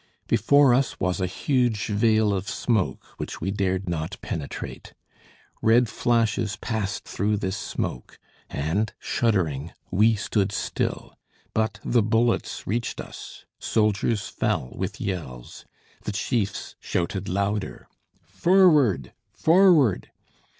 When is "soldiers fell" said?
13.59-14.71